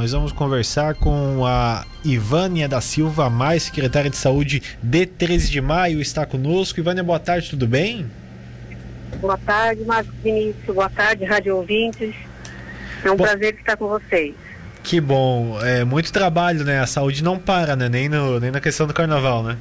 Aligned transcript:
nós 0.00 0.12
vamos 0.12 0.30
conversar 0.30 0.94
com 0.94 1.44
a 1.44 1.84
Ivânia 2.04 2.68
da 2.68 2.80
Silva, 2.80 3.28
mais 3.28 3.64
secretária 3.64 4.08
de 4.08 4.16
saúde 4.16 4.62
de 4.80 5.04
13 5.04 5.50
de 5.50 5.60
maio, 5.60 6.00
está 6.00 6.24
conosco. 6.24 6.78
Ivânia, 6.78 7.02
boa 7.02 7.18
tarde, 7.18 7.50
tudo 7.50 7.66
bem? 7.66 8.06
Boa 9.20 9.36
tarde, 9.36 9.84
Marcos 9.84 10.14
Vinícius. 10.22 10.72
Boa 10.72 10.88
tarde, 10.88 11.24
rádio 11.24 11.56
ouvintes. 11.56 12.14
É 13.04 13.10
um 13.10 13.16
Bo... 13.16 13.24
prazer 13.24 13.54
estar 13.54 13.76
com 13.76 13.88
vocês. 13.88 14.36
Que 14.84 15.00
bom. 15.00 15.58
É 15.64 15.82
muito 15.82 16.12
trabalho, 16.12 16.62
né? 16.62 16.78
A 16.78 16.86
saúde 16.86 17.24
não 17.24 17.36
para, 17.36 17.74
né? 17.74 17.88
Nem, 17.88 18.08
no, 18.08 18.38
nem 18.38 18.52
na 18.52 18.60
questão 18.60 18.86
do 18.86 18.94
carnaval, 18.94 19.42
né? 19.42 19.56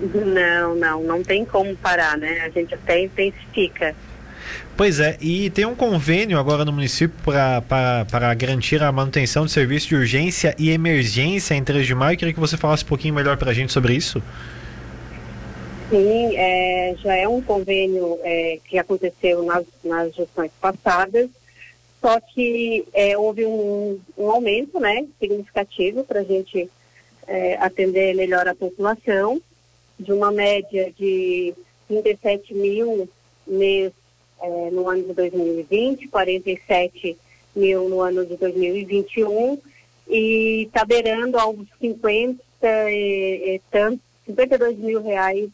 Não, 0.00 0.76
não. 0.76 1.02
Não 1.02 1.22
tem 1.24 1.44
como 1.44 1.74
parar, 1.74 2.16
né? 2.16 2.42
A 2.42 2.48
gente 2.48 2.72
até 2.74 3.02
intensifica. 3.02 3.92
Pois 4.76 4.98
é, 4.98 5.16
e 5.20 5.50
tem 5.50 5.64
um 5.64 5.74
convênio 5.74 6.38
agora 6.38 6.64
no 6.64 6.72
município 6.72 7.16
para 7.22 8.34
garantir 8.34 8.82
a 8.82 8.90
manutenção 8.90 9.46
de 9.46 9.52
serviço 9.52 9.88
de 9.88 9.94
urgência 9.94 10.54
e 10.58 10.70
emergência 10.70 11.54
em 11.54 11.62
3 11.62 11.86
de 11.86 11.94
maio. 11.94 12.14
Eu 12.14 12.18
queria 12.18 12.34
que 12.34 12.40
você 12.40 12.56
falasse 12.56 12.84
um 12.84 12.88
pouquinho 12.88 13.14
melhor 13.14 13.36
para 13.36 13.50
a 13.50 13.54
gente 13.54 13.72
sobre 13.72 13.94
isso. 13.94 14.20
Sim, 15.90 16.36
é, 16.36 16.96
já 16.98 17.14
é 17.14 17.28
um 17.28 17.40
convênio 17.40 18.18
é, 18.22 18.58
que 18.64 18.78
aconteceu 18.78 19.44
nas, 19.44 19.64
nas 19.84 20.14
gestões 20.14 20.50
passadas, 20.60 21.30
só 22.00 22.18
que 22.20 22.84
é, 22.92 23.16
houve 23.16 23.46
um, 23.46 24.00
um, 24.18 24.30
aumento 24.30 24.80
né, 24.80 25.06
significativo 25.20 26.02
para 26.02 26.20
a 26.20 26.24
gente 26.24 26.68
é, 27.28 27.56
atender 27.58 28.14
melhor 28.16 28.48
a 28.48 28.54
população, 28.54 29.40
de 30.00 30.12
uma 30.12 30.32
média 30.32 30.92
de 30.98 31.54
37 31.86 32.52
mil 32.54 33.08
mês 33.46 33.92
é, 34.44 34.70
no 34.70 34.88
ano 34.88 35.04
de 35.04 35.14
2020, 35.14 36.08
47 36.08 37.16
mil 37.56 37.88
no 37.88 38.00
ano 38.00 38.26
de 38.26 38.36
2021 38.36 39.58
e 40.08 40.64
está 40.66 40.84
beirando 40.84 41.38
aos 41.38 41.66
50 41.80 42.42
e, 42.90 43.54
e 43.54 43.60
tanto, 43.70 44.00
52 44.26 44.78
mil 44.78 45.02
reais 45.02 45.48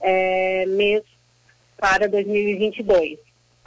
é, 0.00 0.64
mês 0.66 1.02
para 1.76 2.08
2022, 2.08 3.18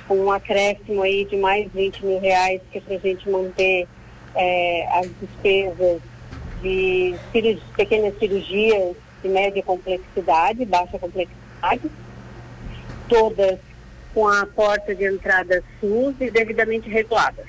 com 0.07 0.15
um 0.17 0.31
acréscimo 0.31 1.03
aí 1.03 1.25
de 1.25 1.37
mais 1.37 1.71
20 1.71 2.05
mil 2.05 2.19
reais 2.19 2.61
que 2.71 2.77
é 2.77 2.81
para 2.81 2.95
a 2.95 2.99
gente 2.99 3.30
manter 3.30 3.87
é, 4.35 4.87
as 4.97 5.08
despesas 5.19 6.02
de 6.61 7.15
pequenas 7.75 8.17
cirurgias 8.17 8.95
de 9.21 9.30
média 9.30 9.61
complexidade, 9.61 10.65
baixa 10.65 10.97
complexidade, 10.97 11.91
todas 13.09 13.59
com 14.14 14.28
a 14.28 14.45
porta 14.45 14.94
de 14.94 15.06
entrada 15.06 15.64
SUS 15.80 16.16
e 16.19 16.30
devidamente 16.30 16.89
reguladas. 16.89 17.45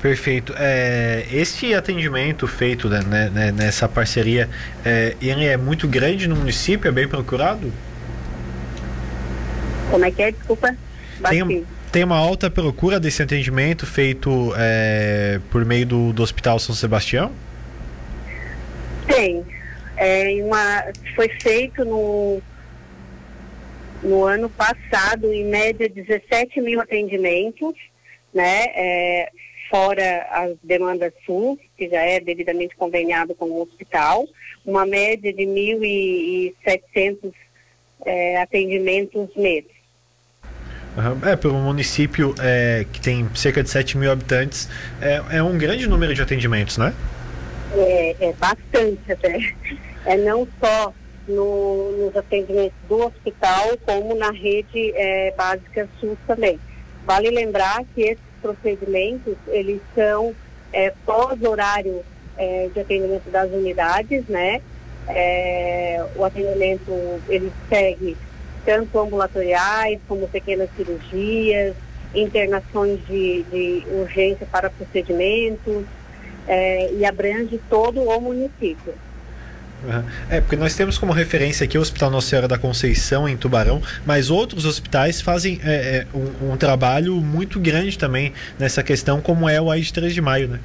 Perfeito. 0.00 0.54
É, 0.56 1.26
este 1.32 1.74
atendimento 1.74 2.46
feito 2.46 2.88
né, 2.88 3.00
né, 3.00 3.30
né, 3.30 3.52
nessa 3.52 3.88
parceria, 3.88 4.48
é, 4.84 5.16
ele 5.20 5.46
é 5.46 5.56
muito 5.56 5.88
grande 5.88 6.28
no 6.28 6.36
município? 6.36 6.88
É 6.88 6.92
bem 6.92 7.08
procurado? 7.08 7.72
Como 9.90 10.04
é 10.04 10.10
que 10.10 10.22
é? 10.22 10.32
Desculpa. 10.32 10.76
Tem, 11.28 11.66
tem 11.90 12.04
uma 12.04 12.18
alta 12.18 12.50
procura 12.50 13.00
desse 13.00 13.22
atendimento 13.22 13.86
feito 13.86 14.52
é, 14.56 15.40
por 15.50 15.64
meio 15.64 15.86
do, 15.86 16.12
do 16.12 16.22
Hospital 16.22 16.58
São 16.58 16.74
Sebastião? 16.74 17.32
Tem. 19.06 19.44
É 19.96 20.38
uma, 20.42 20.84
foi 21.14 21.28
feito 21.40 21.84
no 21.84 22.42
no 24.06 24.24
ano 24.24 24.48
passado, 24.48 25.32
em 25.32 25.44
média, 25.44 25.88
17 25.88 26.60
mil 26.60 26.80
atendimentos, 26.80 27.74
né? 28.32 28.66
É, 28.74 29.30
fora 29.68 30.26
as 30.30 30.56
demandas 30.62 31.12
SUS, 31.24 31.58
que 31.76 31.88
já 31.88 32.00
é 32.00 32.20
devidamente 32.20 32.76
conveniado 32.76 33.34
com 33.34 33.46
o 33.46 33.62
hospital, 33.62 34.26
uma 34.64 34.86
média 34.86 35.32
de 35.32 35.42
1.700 35.42 37.32
é, 38.04 38.40
atendimentos 38.40 39.28
mês. 39.36 39.64
É, 41.28 41.36
pelo 41.36 41.54
município 41.54 42.34
é, 42.40 42.86
que 42.90 43.00
tem 43.00 43.28
cerca 43.34 43.62
de 43.62 43.68
7 43.68 43.98
mil 43.98 44.10
habitantes, 44.10 44.68
é, 45.00 45.36
é 45.38 45.42
um 45.42 45.58
grande 45.58 45.86
número 45.86 46.14
de 46.14 46.22
atendimentos, 46.22 46.78
né? 46.78 46.94
É, 47.74 48.16
é 48.20 48.32
bastante 48.32 49.12
até. 49.12 49.52
É 50.06 50.16
não 50.16 50.46
só 50.60 50.94
no, 51.28 51.92
nos 51.92 52.16
atendimentos 52.16 52.76
do 52.88 53.06
hospital, 53.06 53.76
como 53.84 54.14
na 54.14 54.30
rede 54.30 54.92
é, 54.94 55.32
básica 55.36 55.88
SUS 56.00 56.18
também. 56.26 56.58
Vale 57.04 57.30
lembrar 57.30 57.84
que 57.94 58.02
esses 58.02 58.24
procedimentos, 58.42 59.36
eles 59.48 59.80
são 59.94 60.34
é, 60.72 60.92
pós-horário 61.04 62.02
é, 62.36 62.68
de 62.72 62.80
atendimento 62.80 63.30
das 63.30 63.50
unidades, 63.50 64.26
né? 64.28 64.60
É, 65.08 66.04
o 66.16 66.24
atendimento, 66.24 66.90
ele 67.28 67.52
segue 67.68 68.16
tanto 68.64 68.98
ambulatoriais, 68.98 70.00
como 70.08 70.26
pequenas 70.28 70.68
cirurgias, 70.76 71.74
internações 72.12 72.98
de, 73.06 73.44
de 73.44 73.86
urgência 73.92 74.46
para 74.50 74.68
procedimentos, 74.68 75.84
é, 76.48 76.92
e 76.92 77.04
abrange 77.04 77.60
todo 77.70 78.02
o 78.02 78.20
município. 78.20 78.94
É, 80.30 80.40
porque 80.40 80.56
nós 80.56 80.74
temos 80.74 80.98
como 80.98 81.12
referência 81.12 81.64
aqui 81.64 81.78
o 81.78 81.80
Hospital 81.80 82.10
Nossa 82.10 82.28
Senhora 82.28 82.48
da 82.48 82.58
Conceição, 82.58 83.28
em 83.28 83.36
Tubarão, 83.36 83.80
mas 84.04 84.30
outros 84.30 84.64
hospitais 84.64 85.20
fazem 85.20 85.60
é, 85.62 85.98
é, 85.98 86.06
um, 86.16 86.52
um, 86.52 86.56
trabalho 86.56 87.14
muito 87.16 87.60
grande 87.60 87.98
também 87.98 88.32
nessa 88.58 88.82
questão, 88.82 89.20
como 89.20 89.48
é 89.48 89.60
o 89.60 89.70
AI 89.70 89.80
de 89.82 89.92
3 89.92 90.14
de 90.14 90.20
maio, 90.20 90.48
né? 90.48 90.60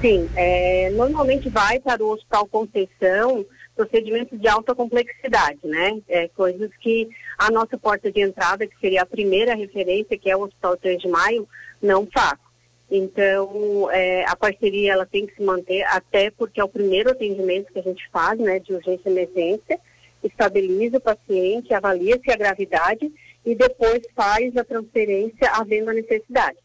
Sim, 0.00 0.28
é, 0.34 0.90
normalmente 0.94 1.48
vai 1.48 1.78
para 1.78 2.02
o 2.02 2.10
Hospital 2.10 2.46
Conceição 2.46 3.44
procedimentos 3.76 4.40
de 4.40 4.48
alta 4.48 4.74
complexidade, 4.74 5.60
né? 5.62 6.00
É, 6.08 6.26
coisas 6.28 6.70
que 6.80 7.08
a 7.38 7.48
nossa 7.48 7.78
porta 7.78 8.10
de 8.10 8.20
entrada, 8.20 8.66
que 8.66 8.76
seria 8.80 9.02
a 9.02 9.06
primeira 9.06 9.54
referência, 9.54 10.18
que 10.18 10.28
é 10.28 10.36
o 10.36 10.42
Hospital 10.42 10.76
3 10.76 11.00
de 11.00 11.08
Maio, 11.08 11.46
não 11.80 12.04
faz. 12.12 12.38
Então, 12.90 13.90
é, 13.90 14.24
a 14.26 14.34
parceria 14.34 14.94
ela 14.94 15.04
tem 15.04 15.26
que 15.26 15.34
se 15.34 15.42
manter, 15.42 15.82
até 15.84 16.30
porque 16.30 16.60
é 16.60 16.64
o 16.64 16.68
primeiro 16.68 17.10
atendimento 17.10 17.72
que 17.72 17.78
a 17.78 17.82
gente 17.82 18.08
faz, 18.10 18.38
né, 18.38 18.58
de 18.58 18.72
urgência 18.72 19.08
e 19.08 19.12
emergência, 19.12 19.78
estabiliza 20.24 20.96
o 20.96 21.00
paciente, 21.00 21.74
avalia-se 21.74 22.30
a 22.30 22.36
gravidade 22.36 23.12
e 23.44 23.54
depois 23.54 24.02
faz 24.16 24.56
a 24.56 24.64
transferência 24.64 25.50
havendo 25.52 25.90
a 25.90 25.94
necessidade. 25.94 26.56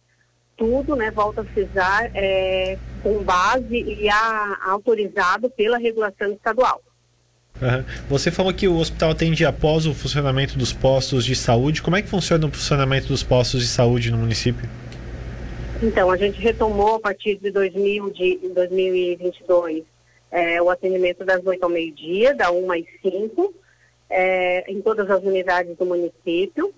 Tudo, 0.55 0.95
né, 0.95 1.11
volta 1.11 1.41
a 1.41 1.45
frisar, 1.45 2.09
é, 2.13 2.77
com 3.01 3.21
base 3.21 3.75
e 3.75 4.07
a, 4.09 4.57
autorizado 4.65 5.49
pela 5.49 5.77
regulação 5.77 6.31
estadual. 6.31 6.81
Uhum. 7.61 7.83
Você 8.09 8.31
falou 8.31 8.53
que 8.53 8.67
o 8.67 8.77
hospital 8.77 9.11
atende 9.11 9.45
após 9.45 9.85
o 9.85 9.93
funcionamento 9.93 10.57
dos 10.57 10.73
postos 10.73 11.25
de 11.25 11.35
saúde. 11.35 11.81
Como 11.81 11.95
é 11.95 12.01
que 12.01 12.07
funciona 12.07 12.47
o 12.47 12.51
funcionamento 12.51 13.07
dos 13.07 13.23
postos 13.23 13.61
de 13.61 13.67
saúde 13.67 14.09
no 14.09 14.17
município? 14.17 14.69
Então, 15.83 16.09
a 16.09 16.15
gente 16.15 16.39
retomou 16.39 16.95
a 16.95 16.99
partir 17.01 17.35
de, 17.35 17.51
2000, 17.51 18.09
de 18.11 18.37
2022 18.55 19.83
é, 20.31 20.61
o 20.61 20.69
atendimento 20.69 21.25
das 21.25 21.45
8 21.45 21.61
ao 21.61 21.69
meio-dia, 21.69 22.33
da 22.33 22.49
1 22.49 22.71
às 22.71 22.85
5, 23.01 23.53
é, 24.09 24.71
em 24.71 24.81
todas 24.81 25.09
as 25.11 25.21
unidades 25.21 25.75
do 25.77 25.85
município. 25.85 26.73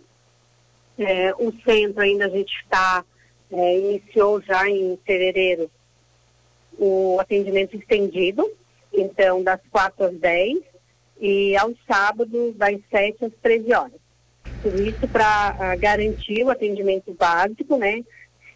É, 0.97 1.35
o 1.35 1.53
centro 1.63 2.01
ainda 2.01 2.25
a 2.25 2.29
gente 2.29 2.51
está, 2.63 3.05
iniciou 3.51 4.41
já 4.41 4.67
em 4.67 4.97
fevereiro 5.05 5.69
o 6.79 7.19
atendimento 7.19 7.77
estendido, 7.77 8.49
então 8.91 9.43
das 9.43 9.61
4 9.69 10.03
às 10.03 10.15
10 10.15 10.57
e 11.21 11.55
aos 11.57 11.75
sábados 11.85 12.55
das 12.55 12.79
7 12.89 13.25
às 13.25 13.33
13 13.39 13.71
horas. 13.71 14.05
Tudo 14.63 14.81
isso 14.81 15.07
para 15.07 15.55
ah, 15.59 15.75
garantir 15.75 16.43
o 16.43 16.49
atendimento 16.49 17.13
básico, 17.13 17.77
né? 17.77 18.03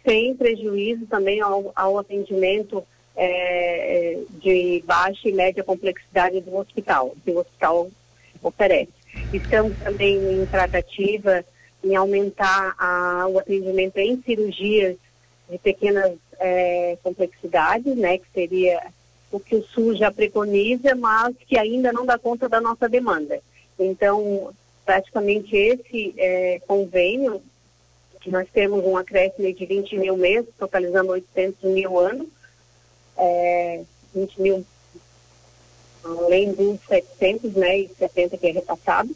Sem 0.04 0.34
prejuízo 0.34 1.06
também 1.06 1.40
ao, 1.40 1.72
ao 1.74 1.98
atendimento 1.98 2.82
é, 3.16 4.14
é, 4.14 4.22
de 4.40 4.82
baixa 4.86 5.28
e 5.28 5.32
média 5.32 5.62
complexidade 5.62 6.40
do 6.40 6.56
hospital, 6.56 7.14
que 7.24 7.30
o 7.30 7.38
hospital 7.38 7.90
oferece. 8.42 8.92
Estamos 9.32 9.76
também 9.78 10.16
em 10.16 10.46
tratativa 10.46 11.44
em 11.82 11.96
aumentar 11.96 12.74
a, 12.78 13.26
o 13.28 13.38
atendimento 13.38 13.98
em 13.98 14.20
cirurgias 14.22 14.96
de 15.50 15.58
pequenas 15.58 16.16
é, 16.38 16.96
complexidades, 17.02 17.96
né, 17.96 18.18
que 18.18 18.26
seria 18.32 18.80
o 19.30 19.38
que 19.38 19.56
o 19.56 19.62
SUS 19.64 19.98
já 19.98 20.10
preconiza, 20.10 20.94
mas 20.94 21.34
que 21.46 21.56
ainda 21.58 21.92
não 21.92 22.06
dá 22.06 22.18
conta 22.18 22.48
da 22.48 22.60
nossa 22.60 22.88
demanda. 22.88 23.40
Então, 23.78 24.50
praticamente 24.84 25.56
esse 25.56 26.14
é, 26.16 26.60
convênio 26.66 27.40
que 28.20 28.30
nós 28.30 28.48
temos 28.52 28.84
um 28.84 28.96
acréscimo 28.96 29.52
de 29.52 29.66
20 29.66 29.98
mil 29.98 30.16
meses, 30.16 30.50
totalizando 30.58 31.12
800 31.12 31.62
mil 31.70 31.98
anos, 31.98 32.28
é, 33.16 33.82
20 34.14 34.40
mil 34.40 34.66
além 36.04 36.52
dos 36.52 36.80
700 36.88 37.52
né, 37.54 37.80
e 37.80 37.90
70 37.98 38.38
que 38.38 38.46
é 38.46 38.52
repassado, 38.52 39.14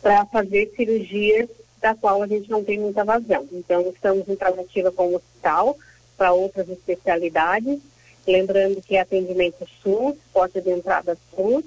para 0.00 0.24
fazer 0.26 0.72
cirurgias 0.76 1.48
da 1.80 1.94
qual 1.94 2.22
a 2.22 2.26
gente 2.26 2.50
não 2.50 2.64
tem 2.64 2.78
muita 2.78 3.04
vazão. 3.04 3.46
Então, 3.52 3.82
estamos 3.90 4.28
em 4.28 4.36
tratativa 4.36 4.90
com 4.90 5.08
o 5.08 5.16
hospital 5.16 5.76
para 6.16 6.32
outras 6.32 6.68
especialidades. 6.68 7.80
Lembrando 8.26 8.80
que 8.80 8.96
é 8.96 9.00
atendimento 9.00 9.66
SUS, 9.82 10.16
porta 10.32 10.60
de 10.60 10.70
entrada 10.70 11.18
SUS, 11.34 11.64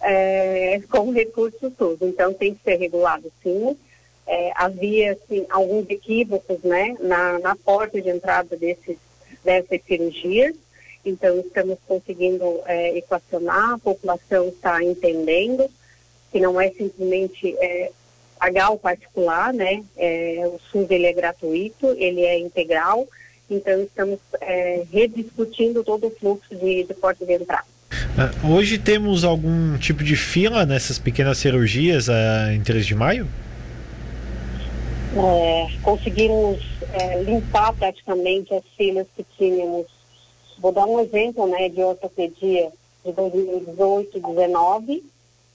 é, 0.00 0.80
com 0.90 1.12
recursos 1.12 1.72
SUS. 1.78 1.98
Então 2.00 2.34
tem 2.34 2.54
que 2.54 2.62
ser 2.62 2.76
regulado 2.76 3.30
sim. 3.42 3.76
É, 4.26 4.52
havia 4.54 5.12
assim, 5.12 5.46
alguns 5.50 5.88
equívocos 5.90 6.62
né, 6.62 6.96
na, 7.00 7.38
na 7.38 7.56
porta 7.56 8.00
de 8.00 8.08
entrada 8.08 8.56
desses, 8.56 8.96
dessas 9.44 9.80
cirurgias. 9.86 10.54
Então 11.04 11.38
estamos 11.40 11.78
conseguindo 11.86 12.60
é, 12.64 12.96
equacionar, 12.96 13.74
a 13.74 13.78
população 13.78 14.48
está 14.48 14.82
entendendo 14.82 15.68
que 16.32 16.40
não 16.40 16.58
é 16.60 16.70
simplesmente 16.70 17.54
é, 17.58 17.90
pagar 18.38 18.70
o 18.70 18.78
particular, 18.78 19.52
né? 19.52 19.82
É, 19.96 20.42
o 20.46 20.58
SUS 20.70 20.90
ele 20.90 21.06
é 21.06 21.12
gratuito, 21.12 21.94
ele 21.98 22.22
é 22.22 22.38
integral, 22.38 23.06
então 23.48 23.82
estamos 23.82 24.18
é, 24.40 24.82
rediscutindo 24.92 25.84
todo 25.84 26.08
o 26.08 26.10
fluxo 26.10 26.54
de, 26.54 26.84
de 26.84 26.94
porta 26.94 27.24
de 27.24 27.34
entrada. 27.34 27.64
Ah, 28.18 28.30
hoje 28.48 28.78
temos 28.78 29.24
algum 29.24 29.78
tipo 29.78 30.02
de 30.02 30.16
fila 30.16 30.66
nessas 30.66 30.98
pequenas 30.98 31.38
cirurgias 31.38 32.08
uh, 32.08 32.50
em 32.52 32.60
3 32.60 32.86
de 32.86 32.94
maio? 32.94 33.28
É, 35.16 35.68
conseguimos 35.82 36.58
é, 36.92 37.22
limpar 37.22 37.72
praticamente 37.74 38.52
as 38.52 38.64
filas 38.76 39.06
que 39.14 39.24
tínhamos. 39.38 39.86
Vou 40.58 40.72
dar 40.72 40.86
um 40.86 40.98
exemplo 40.98 41.46
né, 41.46 41.68
de 41.68 41.80
ortopedia 41.82 42.72
de 43.04 43.12
2018 43.12 44.18
2019. 44.20 45.04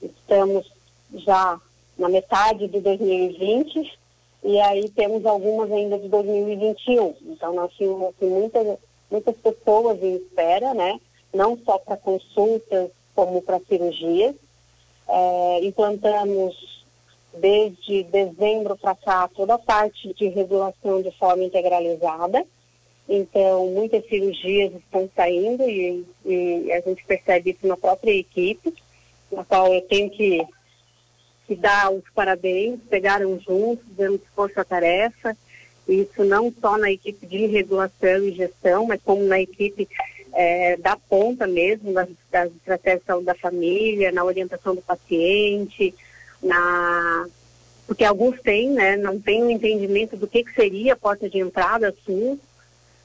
Estamos 0.02 0.72
já 1.12 1.60
na 1.98 2.08
metade 2.08 2.68
de 2.68 2.80
2020 2.80 3.98
e 4.44 4.58
aí 4.60 4.88
temos 4.88 5.26
algumas 5.26 5.70
ainda 5.70 5.98
de 5.98 6.08
2021. 6.08 7.14
Então 7.26 7.52
nós 7.52 7.70
tínhamos 7.74 8.08
assim, 8.08 8.30
muitas, 8.30 8.78
muitas 9.10 9.36
pessoas 9.36 10.02
em 10.02 10.16
espera, 10.16 10.72
né? 10.72 10.98
Não 11.34 11.58
só 11.58 11.76
para 11.76 11.98
consultas 11.98 12.90
como 13.14 13.42
para 13.42 13.60
cirurgias. 13.60 14.34
É, 15.06 15.60
implantamos 15.64 16.79
desde 17.34 18.02
dezembro 18.04 18.76
para 18.76 18.94
cá 18.94 19.28
toda 19.28 19.54
a 19.54 19.58
parte 19.58 20.12
de 20.14 20.28
regulação 20.28 21.02
de 21.02 21.10
forma 21.12 21.44
integralizada. 21.44 22.44
Então, 23.08 23.66
muitas 23.68 24.06
cirurgias 24.06 24.72
estão 24.74 25.08
saindo 25.14 25.68
e, 25.68 26.04
e 26.24 26.72
a 26.72 26.80
gente 26.80 27.04
percebe 27.04 27.50
isso 27.50 27.66
na 27.66 27.76
própria 27.76 28.12
equipe, 28.12 28.72
na 29.32 29.44
qual 29.44 29.72
eu 29.72 29.82
tenho 29.82 30.10
que 30.10 30.46
que 31.46 31.56
dá 31.56 31.90
os 31.90 32.04
parabéns, 32.14 32.78
pegaram 32.88 33.36
juntos, 33.40 33.84
dando 33.96 34.22
força-tarefa, 34.36 35.36
isso 35.88 36.22
não 36.22 36.54
só 36.60 36.78
na 36.78 36.92
equipe 36.92 37.26
de 37.26 37.46
regulação 37.46 38.22
e 38.22 38.30
gestão, 38.30 38.86
mas 38.86 39.00
como 39.02 39.24
na 39.24 39.40
equipe 39.40 39.88
é, 40.32 40.76
da 40.76 40.96
ponta 40.96 41.48
mesmo, 41.48 41.92
das, 41.92 42.08
das 42.30 42.52
estratégias 42.52 43.00
de 43.00 43.06
saúde 43.06 43.26
da 43.26 43.34
família, 43.34 44.12
na 44.12 44.22
orientação 44.22 44.76
do 44.76 44.82
paciente, 44.82 45.92
na 46.42 47.26
porque 47.86 48.04
alguns 48.04 48.40
têm, 48.40 48.70
né, 48.70 48.96
não 48.96 49.18
têm 49.18 49.42
um 49.42 49.50
entendimento 49.50 50.16
do 50.16 50.28
que, 50.28 50.44
que 50.44 50.54
seria 50.54 50.92
a 50.92 50.96
porta 50.96 51.28
de 51.28 51.38
entrada 51.38 51.92
SUS, 52.06 52.38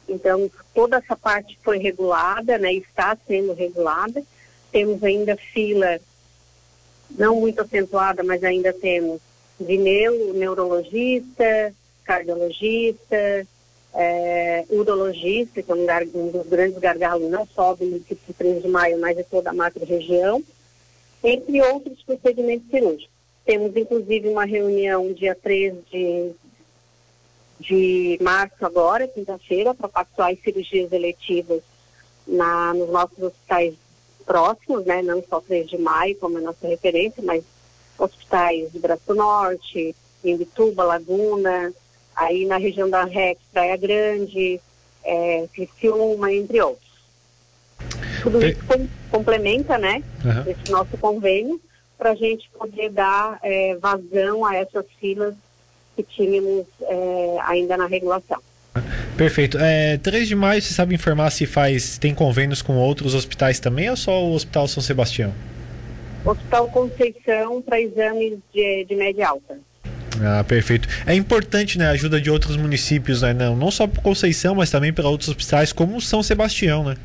então 0.07 0.49
toda 0.75 0.97
essa 0.97 1.15
parte 1.15 1.57
foi 1.63 1.79
regulada, 1.79 2.59
né, 2.59 2.71
está 2.71 3.17
sendo 3.27 3.53
regulada, 3.53 4.21
temos 4.71 5.03
ainda 5.03 5.35
fila 5.35 5.99
não 7.17 7.39
muito 7.39 7.61
acentuada, 7.61 8.23
mas 8.23 8.43
ainda 8.43 8.71
temos 8.73 9.19
de 9.59 9.75
neuro, 9.75 10.33
neurologista, 10.33 11.73
cardiologista, 12.03 13.47
é, 13.95 14.65
urologista, 14.69 15.63
que 15.63 15.71
é 15.71 15.73
um, 15.73 15.87
um, 16.13 16.31
dos 16.31 16.47
grandes 16.47 16.77
gargalos, 16.77 17.29
não 17.31 17.47
só 17.47 17.73
do 17.73 17.85
município 17.85 18.19
de 18.27 18.33
3 18.33 18.61
de 18.61 18.67
maio, 18.67 18.99
mas 18.99 19.15
de 19.15 19.23
toda 19.23 19.49
a 19.49 19.53
macro-região, 19.53 20.43
entre 21.23 21.61
outros 21.61 22.03
procedimentos 22.03 22.69
cirúrgicos. 22.69 23.14
Temos, 23.45 23.75
inclusive, 23.75 24.27
uma 24.27 24.45
reunião 24.45 25.13
dia 25.13 25.35
3 25.35 25.75
de, 25.91 26.31
de 27.59 28.17
março 28.21 28.65
agora, 28.65 29.07
quinta-feira, 29.07 29.73
para 29.73 29.87
pactuar 29.87 30.31
as 30.31 30.39
cirurgias 30.41 30.91
eletivas 30.91 31.61
na, 32.27 32.73
nos 32.73 32.89
nossos 32.89 33.19
hospitais 33.19 33.75
próximos, 34.25 34.85
né, 34.85 35.01
não 35.03 35.23
só 35.29 35.39
3 35.39 35.69
de 35.69 35.77
maio 35.77 36.17
como 36.17 36.39
é 36.39 36.41
nossa 36.41 36.67
referência, 36.67 37.21
mas 37.23 37.43
hospitais 37.97 38.71
de 38.71 38.79
Braço 38.79 39.13
Norte, 39.13 39.95
Imbituba, 40.23 40.83
Laguna, 40.83 41.71
aí 42.15 42.45
na 42.45 42.57
região 42.57 42.89
da 42.89 43.05
REC, 43.05 43.37
Praia 43.53 43.77
Grande, 43.77 44.59
é, 45.03 45.47
Criciúma, 45.53 46.33
entre 46.33 46.59
outros. 46.61 46.83
Tudo 48.23 48.43
isso 48.43 48.59
com, 48.65 48.87
complementa, 49.11 49.77
né, 49.77 50.03
uhum. 50.23 50.51
esse 50.51 50.71
nosso 50.71 50.97
convênio, 50.97 51.61
para 51.97 52.11
a 52.11 52.15
gente 52.15 52.49
poder 52.57 52.89
dar 52.89 53.39
é, 53.43 53.75
vazão 53.75 54.45
a 54.45 54.55
essas 54.55 54.85
filas 54.99 55.33
que 55.95 56.03
tínhamos 56.03 56.65
é, 56.81 57.37
ainda 57.43 57.77
na 57.77 57.87
regulação. 57.87 58.41
Perfeito. 59.17 59.57
É, 59.57 59.97
3 59.97 60.27
de 60.27 60.35
maio, 60.35 60.61
você 60.61 60.73
sabe 60.73 60.93
informar 60.93 61.29
se 61.29 61.45
faz 61.45 61.97
tem 61.97 62.13
convênios 62.13 62.61
com 62.61 62.75
outros 62.75 63.15
hospitais 63.15 63.59
também 63.59 63.89
ou 63.89 63.95
só 63.95 64.23
o 64.23 64.33
Hospital 64.33 64.67
São 64.67 64.83
Sebastião? 64.83 65.33
Hospital 66.25 66.67
Conceição 66.69 67.61
para 67.61 67.79
exames 67.79 68.39
de, 68.53 68.85
de 68.85 68.95
média 68.95 69.29
alta. 69.29 69.57
Ah, 70.21 70.43
perfeito. 70.43 70.87
É 71.05 71.13
importante 71.13 71.77
né, 71.77 71.87
a 71.87 71.91
ajuda 71.91 72.19
de 72.19 72.29
outros 72.29 72.57
municípios, 72.57 73.21
né? 73.21 73.33
Não, 73.33 73.55
não 73.55 73.69
só 73.69 73.85
para 73.85 74.01
Conceição, 74.01 74.55
mas 74.55 74.69
também 74.69 74.91
para 74.91 75.07
outros 75.07 75.29
hospitais, 75.29 75.71
como 75.71 75.99
São 76.01 76.23
Sebastião, 76.23 76.83
né? 76.83 76.95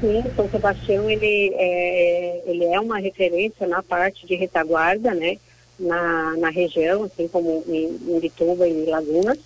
Sim, 0.00 0.22
São 0.34 0.48
Sebastião 0.50 1.08
ele 1.10 1.54
é, 1.54 2.42
ele 2.46 2.64
é 2.66 2.78
uma 2.78 2.98
referência 2.98 3.66
na 3.66 3.82
parte 3.82 4.26
de 4.26 4.34
retaguarda, 4.34 5.14
né? 5.14 5.38
Na, 5.78 6.36
na 6.36 6.50
região, 6.50 7.04
assim 7.04 7.28
como 7.28 7.64
em, 7.66 7.98
em 8.08 8.20
Bituba 8.20 8.66
e 8.68 8.84
Laguna. 8.86 9.36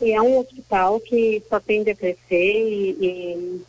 E 0.00 0.12
é 0.12 0.22
um 0.22 0.38
hospital 0.38 1.00
que 1.00 1.42
só 1.48 1.58
tende 1.58 1.90
a 1.90 1.94
crescer 1.94 2.18
e, 2.30 2.96
e, 3.00 3.62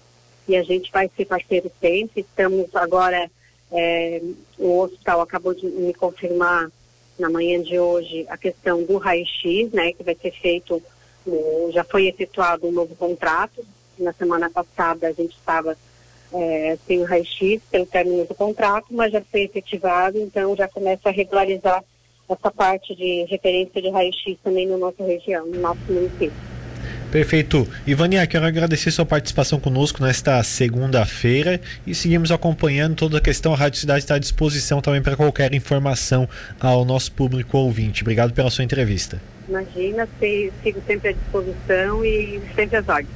e 0.47 0.55
a 0.55 0.63
gente 0.63 0.91
vai 0.91 1.09
ser 1.15 1.25
parceiro 1.25 1.71
sempre. 1.79 2.21
Estamos 2.21 2.75
agora, 2.75 3.29
é, 3.71 4.21
o 4.57 4.79
hospital 4.81 5.21
acabou 5.21 5.55
de 5.55 5.65
me 5.65 5.93
confirmar 5.93 6.71
na 7.17 7.29
manhã 7.29 7.61
de 7.61 7.79
hoje 7.79 8.25
a 8.29 8.37
questão 8.37 8.83
do 8.83 8.97
raio-x, 8.97 9.71
né, 9.71 9.91
que 9.91 10.03
vai 10.03 10.15
ser 10.15 10.31
feito, 10.31 10.81
já 11.71 11.83
foi 11.83 12.07
efetuado 12.07 12.67
um 12.67 12.71
novo 12.71 12.95
contrato. 12.95 13.65
Na 13.97 14.13
semana 14.13 14.49
passada 14.49 15.07
a 15.07 15.11
gente 15.11 15.35
estava 15.35 15.75
é, 16.33 16.77
sem 16.85 16.99
o 17.01 17.05
raio-x 17.05 17.61
pelo 17.71 17.85
término 17.85 18.25
do 18.25 18.35
contrato, 18.35 18.87
mas 18.91 19.11
já 19.11 19.21
foi 19.31 19.41
efetivado, 19.43 20.17
então 20.17 20.55
já 20.55 20.67
começa 20.67 21.09
a 21.09 21.11
regularizar 21.11 21.83
essa 22.29 22.51
parte 22.51 22.95
de 22.95 23.25
referência 23.29 23.81
de 23.81 23.89
raio-x 23.89 24.37
também 24.43 24.67
na 24.67 24.77
nossa 24.77 25.03
região, 25.03 25.45
no 25.47 25.59
nosso 25.59 25.81
município. 25.87 26.31
Perfeito. 27.11 27.67
Ivania, 27.87 28.27
quero 28.27 28.45
agradecer 28.45 28.91
sua 28.91 29.05
participação 29.05 29.59
conosco 29.59 30.03
nesta 30.03 30.41
segunda-feira 30.43 31.59
e 31.85 31.95
seguimos 31.95 32.31
acompanhando 32.31 32.95
toda 32.95 33.17
a 33.17 33.21
questão. 33.21 33.51
A 33.51 33.57
Rádio 33.57 33.79
Cidade 33.79 33.99
está 33.99 34.15
à 34.15 34.19
disposição 34.19 34.79
também 34.79 35.01
para 35.01 35.15
qualquer 35.15 35.51
informação 35.55 36.29
ao 36.59 36.85
nosso 36.85 37.11
público 37.11 37.57
ouvinte. 37.57 38.03
Obrigado 38.03 38.31
pela 38.31 38.51
sua 38.51 38.63
entrevista. 38.63 39.19
Imagina, 39.47 40.07
sigo 40.19 40.83
sempre 40.85 41.09
à 41.09 41.13
disposição 41.13 42.05
e 42.05 42.39
sempre 42.55 42.77
às 42.77 42.87
ordens. 42.87 43.09